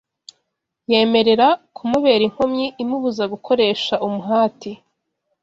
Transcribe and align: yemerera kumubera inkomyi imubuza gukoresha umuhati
yemerera 0.91 1.47
kumubera 1.75 2.21
inkomyi 2.27 2.65
imubuza 2.83 3.23
gukoresha 3.33 3.93
umuhati 4.07 4.71